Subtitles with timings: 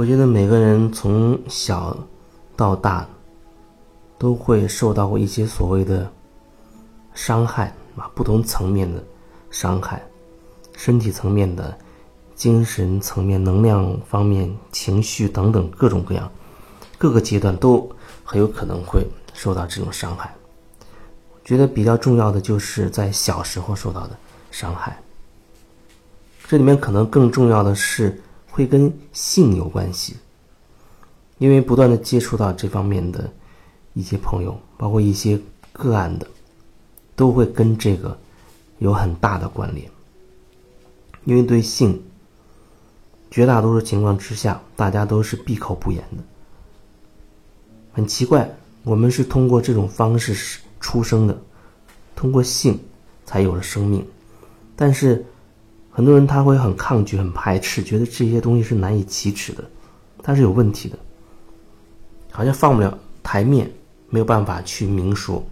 [0.00, 1.94] 我觉得每个人从小
[2.56, 3.06] 到大
[4.16, 6.10] 都会受到过一些所谓的
[7.12, 9.04] 伤害啊，不同层面的
[9.50, 10.02] 伤害，
[10.74, 11.76] 身体层面的、
[12.34, 16.32] 精神层面、能量方面、情绪等等各种各样，
[16.96, 17.86] 各个阶段都
[18.24, 20.34] 很有可能会受到这种伤害。
[21.44, 24.16] 觉得比较重要的就是在小时候受到的
[24.50, 24.98] 伤害，
[26.48, 28.18] 这里面可能更重要的是
[28.50, 30.16] 会跟性有关系，
[31.38, 33.30] 因为不断的接触到这方面的
[33.94, 35.40] 一些朋友，包括一些
[35.72, 36.26] 个案的，
[37.14, 38.18] 都会跟这个
[38.78, 39.90] 有很大的关联，
[41.24, 42.02] 因为对性，
[43.30, 46.22] 绝大多数情况之下，大家都是闭口不言的，
[47.92, 48.50] 很奇怪，
[48.82, 50.60] 我们是通过这种方式。
[50.82, 51.38] 出生的，
[52.16, 52.80] 通过性
[53.26, 54.02] 才有了生命，
[54.74, 55.22] 但是
[56.00, 59.62] 很多人他会很抗拒、很排斥，觉得这些东西是难以启齿的，
[60.22, 60.98] 它是有问题的，
[62.32, 63.70] 好像放不了台面，
[64.08, 65.44] 没有办法去明说。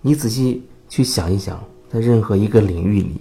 [0.00, 3.20] 你仔细去想一想，在任何一个领域里，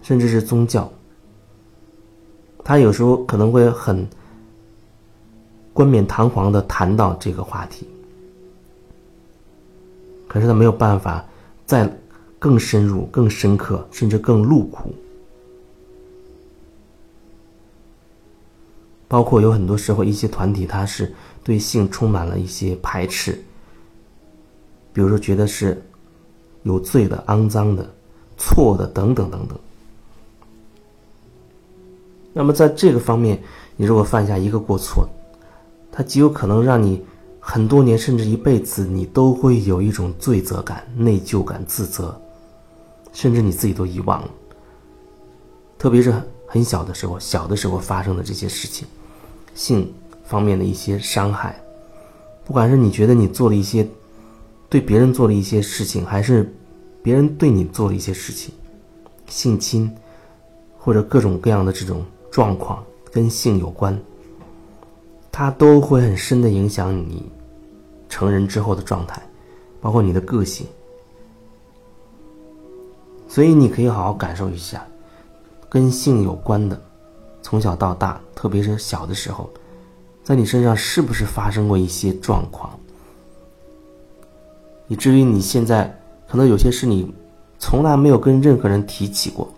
[0.00, 0.90] 甚至是宗教，
[2.64, 4.08] 他有时候可能会很。
[5.74, 7.86] 冠冕堂皇的谈到这个话题，
[10.26, 11.22] 可是他没有办法
[11.66, 11.92] 再
[12.44, 14.94] 更深入、更深刻，甚至更露骨。
[19.08, 21.10] 包括有很多时候，一些团体他是
[21.42, 23.42] 对性充满了一些排斥，
[24.92, 25.82] 比如说觉得是
[26.64, 27.88] 有罪的、肮脏的、
[28.36, 29.58] 错的等等等等。
[32.34, 33.42] 那么在这个方面，
[33.74, 35.08] 你如果犯下一个过错，
[35.90, 37.02] 它极有可能让你
[37.40, 42.20] 很多年甚至一辈子，你都会有一种罪责感、内疚感、自责，
[43.14, 44.30] 甚至你自己都遗忘了。
[45.78, 46.14] 特别是
[46.46, 48.86] 很小的时候，小的时候发生的这些事情，
[49.54, 49.90] 性
[50.24, 51.58] 方面的一些伤害，
[52.44, 53.86] 不管是你觉得你做了一些
[54.68, 56.54] 对别人做了一些事情，还是
[57.02, 58.52] 别人对你做了一些事情，
[59.28, 59.90] 性侵
[60.78, 63.98] 或者各种各样的这种状况跟性有关。
[65.30, 67.28] 它都会很深的影响你
[68.08, 69.20] 成人之后的状态，
[69.80, 70.66] 包括你的个性。
[73.34, 74.86] 所以你可以好好感受一下，
[75.68, 76.80] 跟性有关的，
[77.42, 79.50] 从小到大，特别是小的时候，
[80.22, 82.78] 在你身上是不是发生过一些状况，
[84.86, 85.92] 以至于你现在
[86.28, 87.12] 可能有些事你
[87.58, 89.52] 从来没有跟任何人提起过，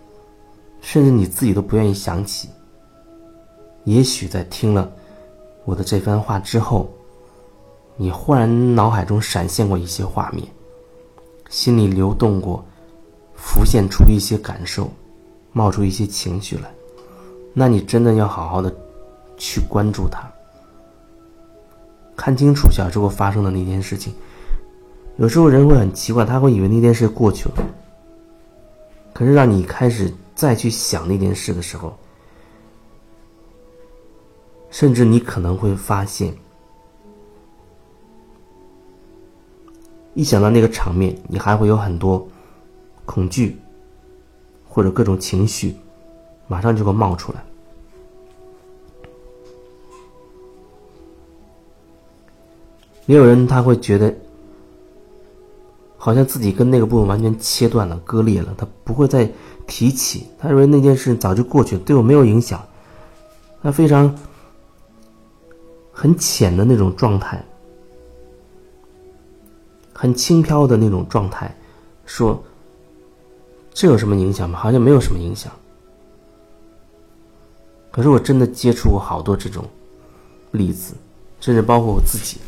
[0.81, 2.49] 甚至你自己都不愿意想起。
[3.83, 4.91] 也许在听了。
[5.65, 6.89] 我的这番话之后，
[7.95, 10.47] 你忽然脑海中闪现过一些画面，
[11.47, 12.65] 心里流动过，
[13.37, 14.91] 浮现出一些感受，
[15.53, 16.69] 冒出一些情绪来，
[17.53, 18.75] 那你真的要好好的
[19.37, 20.29] 去关注它，
[22.15, 24.13] 看清楚小时候发生的那件事情。
[25.15, 27.55] 有时候人会很奇怪，他会以为那件事过去了，
[29.13, 31.95] 可是让你开始再去想那件事的时候。
[34.69, 36.35] 甚至你可能会发现，
[40.13, 42.27] 一想到那个场面，你还会有很多
[43.07, 43.57] 恐惧
[44.69, 45.75] 或者各种情绪，
[46.47, 47.43] 马上就会冒出来。
[53.07, 54.13] 也有人他会觉得，
[55.97, 59.27] 好像自己跟那个部分完全切断了、割裂了，他不会再
[59.65, 62.63] 提起，他认为那件事早就过去了，对我没有影响，
[63.63, 64.15] 他非常。
[65.99, 67.43] 很浅的那种状态，
[69.91, 71.57] 很轻飘的那种状态，
[72.05, 72.39] 说
[73.77, 74.57] ：“这有什么影响吗？
[74.57, 75.53] 好像没有什么影响。”
[77.93, 79.63] 可是我真的接触过好多这种
[80.49, 80.95] 例子，
[81.39, 82.39] 甚至包括我自己，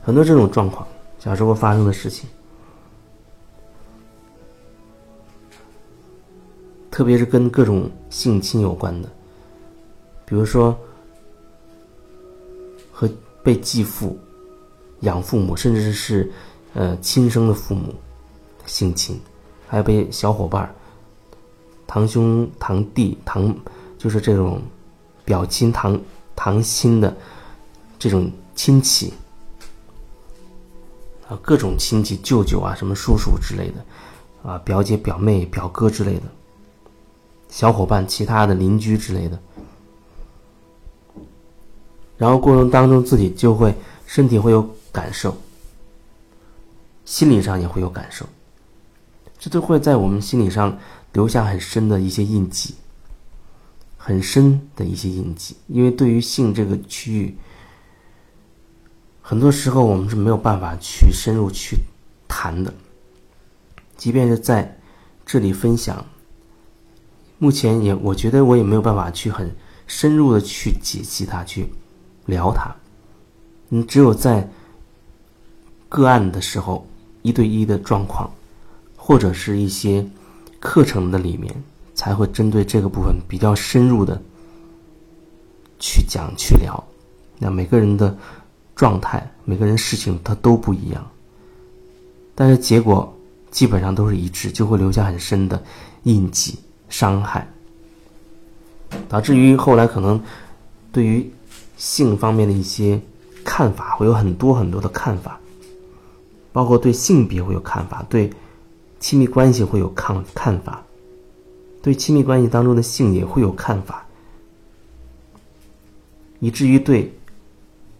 [0.00, 0.86] 很多这种状况，
[1.18, 2.28] 小时候发生的事情，
[6.88, 9.10] 特别是跟各种性侵有关的，
[10.24, 10.78] 比如说。
[12.96, 13.10] 和
[13.42, 14.16] 被继父、
[15.00, 16.32] 养父母，甚至是
[16.74, 17.92] 呃亲生的父母
[18.66, 19.20] 性侵，
[19.66, 20.72] 还有被小伙伴、
[21.86, 23.54] 堂兄、堂弟、堂，
[23.98, 24.60] 就是这种
[25.24, 26.00] 表亲、堂
[26.36, 27.16] 堂亲的
[27.98, 29.12] 这种亲戚
[31.28, 36.22] 啊，各种亲戚、舅舅啊，什么叔叔之类的啊，表姐、表妹、表哥之类的，
[37.48, 39.38] 小伙伴、其他的邻居之类的。
[42.16, 43.74] 然后过程当中，自己就会
[44.06, 45.36] 身体会有感受，
[47.04, 48.24] 心理上也会有感受，
[49.44, 50.74] 这都会在我们心理上
[51.12, 52.74] 留下很深的一些印记。
[53.94, 55.54] 很深的一些印记。
[55.68, 57.36] 因为对于性这个区域，
[59.20, 61.76] 很多时候我们是没有办法去深入去
[62.26, 62.72] 谈的。
[63.98, 64.78] 即便是在
[65.26, 66.02] 这里分享，
[67.36, 69.54] 目前也我觉得我也没有办法去很
[69.86, 71.68] 深入的去解析它，去
[72.24, 72.74] 聊它。
[73.68, 74.48] 你只有在
[75.90, 76.86] 个案的时候，
[77.20, 78.32] 一对一的状况，
[79.06, 80.02] 或者是一些
[80.58, 81.54] 课程的里面，
[81.94, 84.18] 才会针对这个部分比较深入的
[85.78, 86.82] 去讲去聊。
[87.38, 88.16] 那每个人的
[88.74, 91.06] 状态，每个人事情它都不一样，
[92.34, 93.14] 但是结果
[93.50, 95.62] 基本上都是一致，就会留下很深的
[96.04, 96.58] 印记、
[96.88, 97.46] 伤害，
[99.06, 100.18] 导致于后来可能
[100.90, 101.30] 对于
[101.76, 102.98] 性方面的一些。
[103.46, 105.38] 看法会有很多很多的看法，
[106.50, 108.32] 包括对性别会有看法，对
[109.04, 110.82] 亲密关系会有看看法，
[111.82, 114.06] 对亲密关系当中的性也会有看法，
[116.40, 117.12] 以至于对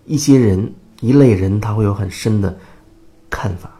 [0.07, 0.73] 一些人
[1.03, 2.57] 一类人他会有很深的
[3.29, 3.71] 看法，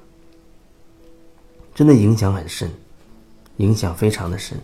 [1.75, 2.71] 真的影响很深，
[3.57, 4.59] 影响非常的深。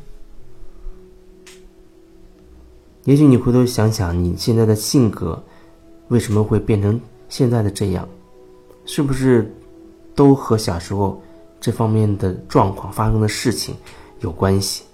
[3.04, 5.42] 也许你回头想想你现在的性格。
[6.08, 8.06] 为什么会变成现在的这样？
[8.84, 9.50] 是不是
[10.14, 11.22] 都和小时候
[11.60, 13.74] 这方面的状况发生的事情
[14.20, 14.84] 有关系？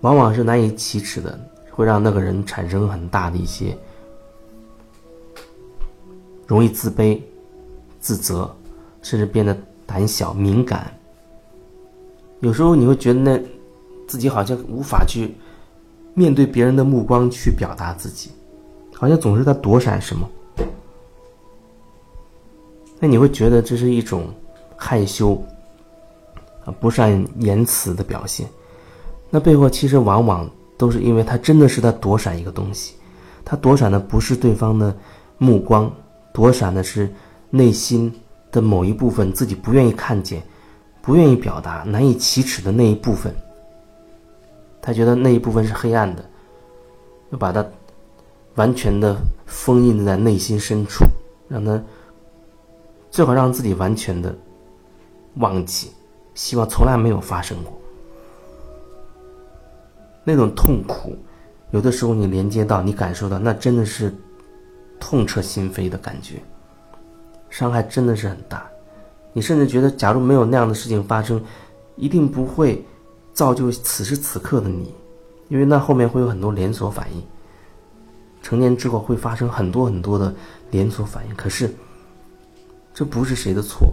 [0.00, 1.38] 往往是难以启齿的，
[1.70, 3.76] 会让那个人产生很大的一些
[6.46, 7.20] 容易自卑、
[8.00, 8.50] 自责，
[9.02, 9.56] 甚至变得
[9.86, 10.90] 胆小、敏感。
[12.40, 13.38] 有时候你会觉得那
[14.08, 15.34] 自己好像无法去。
[16.12, 18.32] 面对别人的目光去表达自己，
[18.92, 20.28] 好像总是在躲闪什么。
[23.00, 24.28] 那你会觉得这是一种
[24.76, 25.42] 害羞
[26.64, 28.46] 啊，不善言辞的表现。
[29.30, 32.94] 那背后其实往往都是因为他真的是在躲闪一个东西，
[33.44, 34.94] 他躲闪的不是对方的
[35.38, 35.90] 目光，
[36.32, 37.10] 躲闪的是
[37.48, 38.12] 内心
[38.52, 40.42] 的某一部分自己不愿意看见、
[41.00, 43.34] 不愿意表达、难以启齿的那一部分。
[44.82, 46.24] 他觉得那一部分是黑暗的，
[47.30, 47.64] 要把它
[48.56, 51.04] 完全的封印在内心深处，
[51.48, 51.82] 让他
[53.20, 54.34] 最好让自己完全的
[55.34, 55.90] 忘记，
[56.34, 57.78] 希望从来没有发生过。
[60.24, 61.14] 那种痛苦，
[61.70, 64.10] 有的时候你连接到，你感受到，那真的是
[64.98, 66.42] 痛彻心扉的感觉，
[67.50, 68.66] 伤害真的是很大。
[69.34, 71.38] 你甚至觉得，假如没有那样的事情发生，
[71.96, 72.82] 一定不会。
[73.34, 74.94] 造就此时此刻的你，
[75.48, 77.22] 因为那后面会有很多连锁反应。
[78.40, 80.34] 成年之后会发生很多很多的
[80.70, 81.70] 连锁反应，可是
[82.92, 83.92] 这不是谁的错。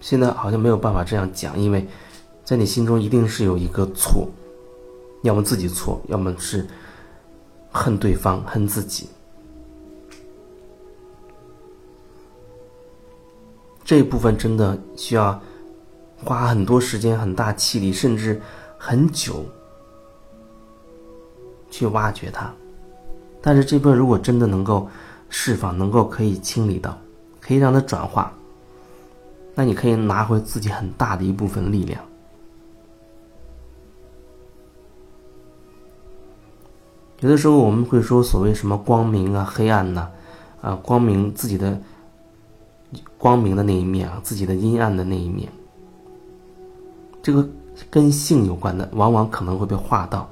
[0.00, 1.86] 现在好像没有办法这样讲，因为
[2.44, 4.28] 在你心中一定是有一个错，
[5.22, 6.66] 要么自己错，要么是
[7.70, 9.08] 恨对方、恨自己。
[13.84, 15.40] 这一部分真的需要
[16.24, 18.40] 花很多时间、很大气力，甚至。
[18.84, 19.46] 很久
[21.70, 22.52] 去挖掘它，
[23.40, 24.88] 但是这部分如果真的能够
[25.28, 26.98] 释放，能够可以清理到，
[27.42, 28.32] 可以让它转化，
[29.54, 32.00] 那你可以拿回自己很大的一部分力量。
[37.20, 40.08] 有的时候我们会说所谓什么光明啊、黑暗呐，
[40.62, 41.78] 啊，光明自己的
[43.18, 45.52] 光明的那一面啊，自己的阴暗的那一面，
[47.22, 47.46] 这个。
[47.90, 50.28] 跟性有关的，往往可能会被划到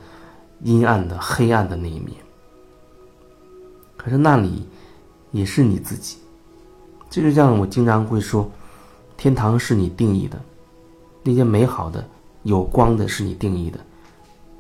[0.63, 2.15] 阴暗的、黑暗的那一面。
[3.97, 4.69] 可是那里
[5.33, 6.19] 也是你自己。
[7.11, 8.49] 这就像我经常会说，
[9.17, 10.41] 天堂是你定义的，
[11.25, 12.09] 那些美好的、
[12.45, 13.79] 有光的是你定义的；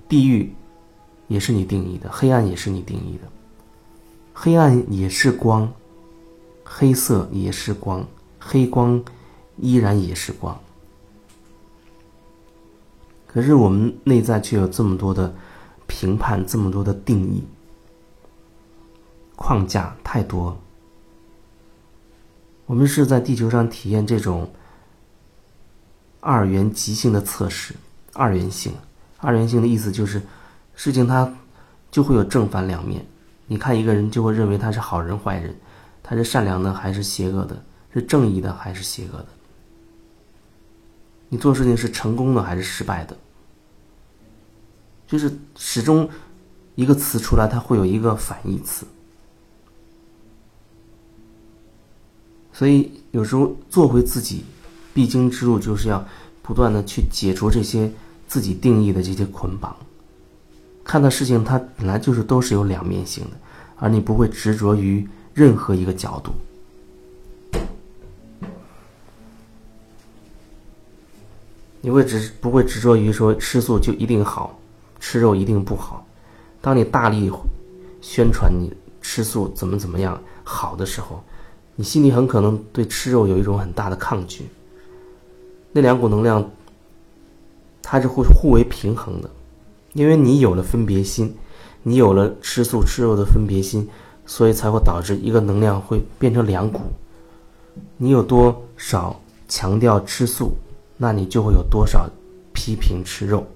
[0.09, 0.53] 地狱
[1.29, 3.29] 也是你定义的，黑暗也是你定义的。
[4.35, 5.73] 黑暗也是光，
[6.65, 8.05] 黑色也是光，
[8.41, 9.01] 黑光
[9.59, 10.59] 依然也是光。
[13.29, 15.33] 可是我们内在却有这么多的
[15.87, 17.45] 评判，这么多的定义
[19.37, 20.59] 框架太多。
[22.71, 24.49] 我们是在地球上体验这种
[26.21, 27.75] 二元极性的测试。
[28.13, 28.73] 二元性，
[29.17, 30.23] 二元性的意思就是，
[30.77, 31.35] 事情它
[31.91, 33.05] 就会有正反两面。
[33.49, 35.53] 你看一个人，就会认为他是好人坏人，
[36.01, 37.61] 他是善良的还是邪恶的，
[37.93, 39.27] 是正义的还是邪恶的。
[41.29, 43.17] 你做事情是成功的还是失败的？
[45.09, 46.09] 就是始终
[46.77, 48.87] 一个词出来，它会有一个反义词。
[52.61, 54.45] 所以有时候做回自己，
[54.93, 56.05] 必经之路就是要
[56.43, 57.91] 不断的去解除这些
[58.29, 59.75] 自己定义的这些捆绑。
[60.85, 63.31] 看到事情，它本来就是都是有两面性的，
[63.79, 66.35] 而你不会执着于任何一个角度。
[71.81, 74.61] 你会执不会执着于说吃素就一定好，
[75.01, 76.07] 吃肉一定不好？
[76.61, 77.33] 当你大力
[78.03, 81.25] 宣传你吃素怎么怎么样好的时候，
[81.81, 84.45] 你心里很可能对吃肉有一种很大的抗拒。
[85.73, 86.51] 那两股能量，
[87.81, 89.31] 它是互互为平衡的。
[89.95, 91.35] 因为你有了分别心，
[91.83, 93.89] 你有了吃素吃肉的分别心，
[94.27, 96.81] 所以才会导致一个能量会变成两股。
[97.97, 99.19] 你有多少
[99.49, 100.53] 强调吃素，
[100.99, 102.07] 那你就会有多少
[102.53, 103.47] 批评吃肉。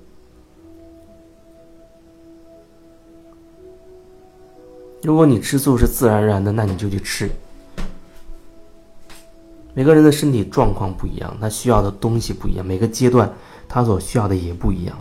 [5.02, 7.28] 如果你吃素是自然而然的，那你就去吃。
[9.75, 13.31] 每个人的身体状况不一样，他需要的东西不一样，每个阶段
[13.69, 14.97] 他所需要的也不一样。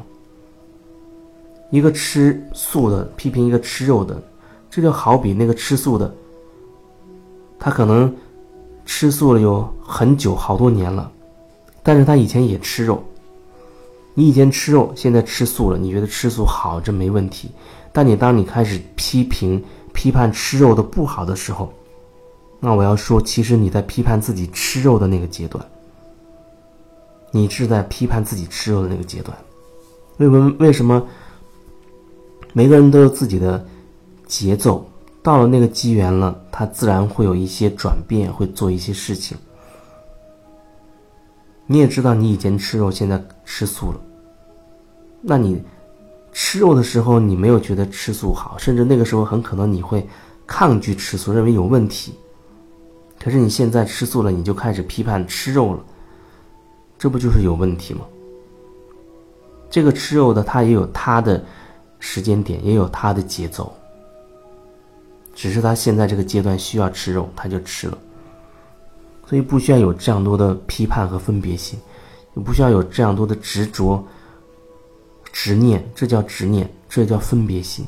[1.70, 4.22] 一个吃素的批评一个吃肉的，
[4.70, 6.14] 这就好比那个吃素的，
[7.60, 8.14] 他可能
[8.86, 11.12] 吃素了有很久好多年了，
[11.82, 13.04] 但是他以前也吃肉。
[14.16, 17.50] 你以前吃肉，现在吃素了，你觉得吃素好，这没问题。
[17.92, 21.72] 但你当你开始批评、批判吃肉的不好的时候，
[22.66, 25.62] 那我要说，其实你在批判自己吃肉的那个阶段，
[27.30, 29.38] 你是在批判自己吃肉的那个阶段。
[30.16, 30.56] 为什么？
[30.60, 31.06] 为什么？
[32.54, 33.66] 每个人都有自己的
[34.26, 34.90] 节奏，
[35.22, 39.38] 到了那个机缘了，他自然会有一些转变，会做一些事情。
[41.66, 44.00] 你也知道，你以前吃肉，现在吃素了。
[45.22, 45.62] 那你
[46.32, 50.08] 吃肉的时候，你没有觉得吃素好，甚至那个时候很可能你会
[50.48, 52.14] 抗拒吃素，认为有问题。
[53.24, 55.80] 可是你现在吃素了，你就开始批判吃肉了，
[57.00, 58.02] 这不就是有问题吗？
[59.70, 61.44] 这个吃肉的，他也有他的。
[62.06, 63.72] 时间点也有他的节奏，
[65.34, 67.98] 只是他现在这个阶段需要吃肉，他就吃了，
[69.26, 71.80] 所以不需要有这样多的批判和分别心，
[72.36, 74.06] 也不需要有这样多的执着、
[75.32, 77.86] 执念，这叫执念，这叫分别心。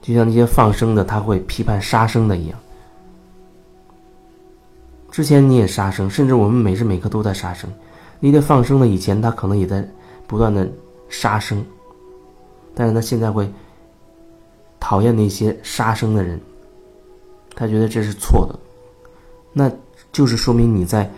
[0.00, 2.58] 就像那些放生的，他会批判杀生的一样。
[5.10, 7.70] 之前你也杀生，甚至我们每时每刻都在杀生。
[8.20, 9.86] 那些放生的以前他可能也在
[10.26, 10.70] 不断的
[11.08, 11.64] 杀生。
[12.74, 13.50] 但是他现在会
[14.78, 16.40] 讨厌那些杀生的人，
[17.54, 18.58] 他觉得这是错的，
[19.52, 19.70] 那
[20.12, 21.10] 就是说明你在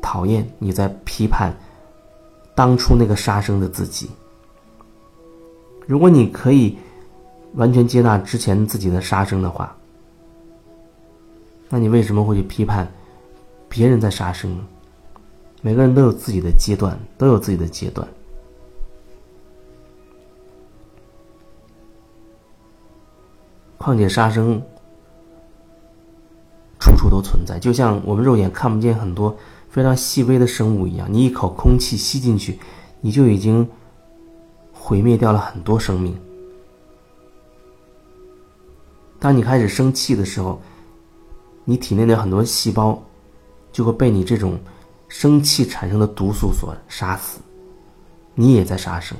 [0.00, 1.52] 讨厌、你在批判
[2.54, 4.08] 当初那个杀生的自己。
[5.86, 6.78] 如果你可以
[7.54, 9.76] 完全接纳之前自己的杀生的话，
[11.68, 12.88] 那你为什么会去批判
[13.68, 14.58] 别人在杀生？
[15.60, 18.06] 每个人都有自己的阶段，都有自己的阶段。
[23.76, 24.60] 况且杀生
[26.78, 29.36] 处处都存在，就像我们肉眼看不见很多
[29.68, 31.08] 非常细微的生物一样。
[31.10, 32.58] 你一口空气吸进去，
[33.00, 33.68] 你就已经
[34.72, 36.18] 毁灭掉了很多生命。
[39.18, 40.60] 当你开始生气的时候，
[41.64, 43.02] 你体内的很多细胞
[43.78, 44.58] 就会被你这种
[45.06, 47.38] 生气产生的毒素所杀死，
[48.34, 49.16] 你也在杀生。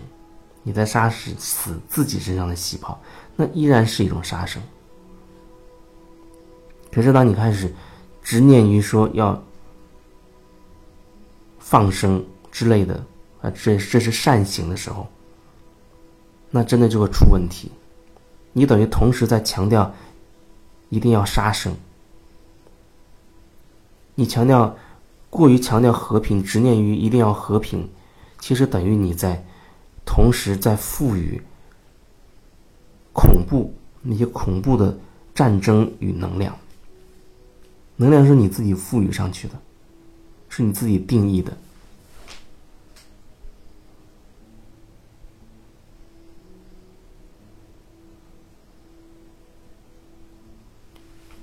[0.64, 3.00] 你在杀死死自己身上的细胞，
[3.36, 4.60] 那依然是一种杀生。
[6.90, 7.72] 可是当你开始
[8.20, 9.40] 执念于说要
[11.60, 12.94] 放生之类的
[13.40, 15.06] 啊，这这是善行的时候，
[16.50, 17.70] 那真的就会出问题。
[18.52, 19.94] 你等于同时在强调
[20.88, 21.72] 一定要杀生，
[24.18, 24.76] 你强调
[25.30, 27.88] 过于强调和平，执念于一定要和平，
[28.40, 29.44] 其实等于你在。
[30.04, 31.40] 同时，在赋予
[33.12, 33.72] 恐怖
[34.02, 34.98] 那些恐怖的
[35.34, 36.58] 战争与能量，
[37.94, 39.54] 能量是你自己赋予上去的，
[40.48, 41.56] 是你自己定义的。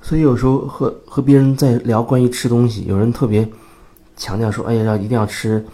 [0.07, 3.49] 所以有时候和和别人在聊关于吃东西，有人特别
[4.15, 5.65] 强调说：“哎呀，要一定要吃。”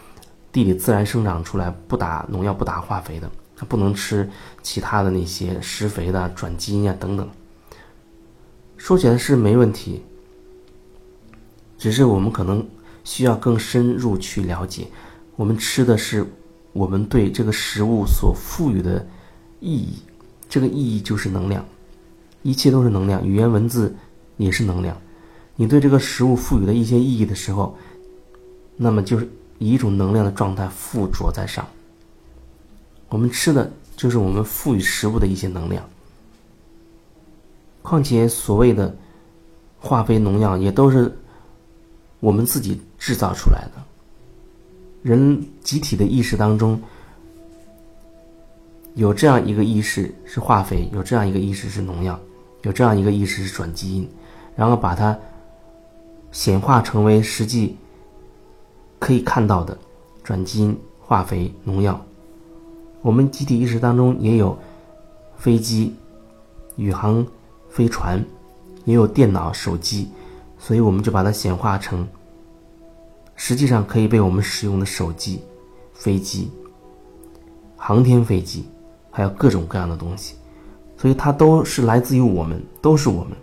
[0.54, 4.30] 地里自然生长出来，不打农药、不打化肥的，它不能吃
[4.64, 7.28] 其他的那些施肥的、转基因啊等等。
[8.78, 10.02] 说起来是没问题，
[11.78, 12.66] 只是我们可能
[13.04, 14.88] 需要更深入去了解，
[15.36, 16.26] 我们吃的是
[16.72, 19.06] 我们对这个食物所赋予的
[19.60, 19.96] 意义，
[20.48, 21.66] 这个意义就是能量，
[22.44, 23.94] 一切都是能量，语言文字
[24.38, 24.96] 也是能量。
[25.56, 27.78] 你对这个食物赋予的一些意义的时候，
[28.78, 29.30] 那么就是。
[29.64, 31.64] 以一种能量的状态附着在上，
[33.10, 35.88] 我们吃的就是我们赋予食物的一些能量。
[37.84, 38.92] 况且所谓的
[39.80, 41.16] 化肥、农药也都是
[42.22, 43.84] 我们自己制造出来的。
[45.04, 46.82] 人集体的意识当中
[48.96, 52.20] 有这样一个意识是化肥，有这样一个意识是农药，
[52.64, 54.10] 有这样一个意识是转基因，
[54.62, 55.18] 然后把它
[56.32, 57.76] 显化成为实际
[59.00, 59.76] 可以看到的
[60.24, 62.00] 转基因、化肥、农药。
[63.02, 64.56] 我们集体意识当中也有
[65.36, 65.96] 飞机、
[66.76, 67.26] 宇航
[67.72, 68.24] 飞船，
[68.86, 70.12] 也有电脑、手机，
[70.60, 72.08] 所以我们就把它显化成
[73.36, 75.42] 实际上可以被我们使用的手机、
[75.92, 76.52] 飞机、
[77.76, 78.70] 航天飞机，
[79.10, 80.36] 还有各种各样的东西，
[80.98, 83.36] 所以它都是来自于我们，都是我们。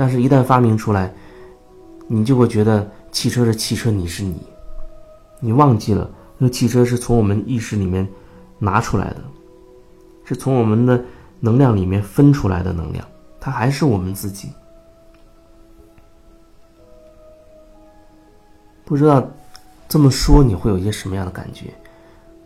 [0.00, 1.12] 但是，一旦发明出来，
[2.08, 4.34] 你就会觉得汽车是汽车，你是你，
[5.40, 8.08] 你忘记了那汽车是从我们意识里面。
[8.62, 9.16] 拿出来的，
[10.22, 11.02] 是从我们的
[11.40, 13.02] 能量里面分出来的能量，
[13.40, 14.50] 它还是我们自己。
[18.84, 19.26] 不知道
[19.88, 21.72] 这么说你会有一些什么样的感觉？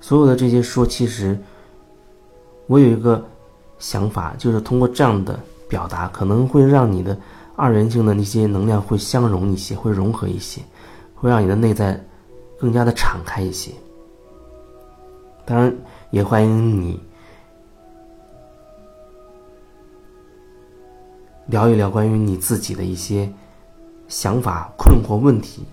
[0.00, 1.36] 所有的这些说，其实
[2.68, 3.20] 我有一个
[3.80, 5.36] 想法，就是通过这样的
[5.68, 7.18] 表达，可能会让你的
[7.56, 10.60] 二元性的那些能量会相融一些，会融合一些，
[11.14, 11.98] 会让你的内在
[12.58, 13.72] 更加的敞开一些。
[15.44, 15.74] 当然。
[16.10, 17.00] 也欢迎你
[21.46, 23.28] 聊一聊关于你自己的一些
[24.06, 25.64] 想法、困惑、问题，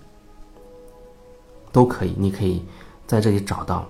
[1.70, 2.12] 都可以。
[2.18, 2.60] 你可以
[3.06, 3.86] 在这里找到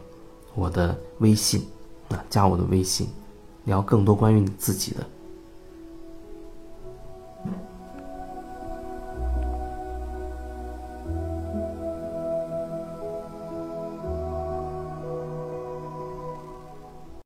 [0.54, 1.66] 我的微信，
[2.10, 3.08] 啊，加我的微信，
[3.64, 5.02] 聊更多关于你自己的。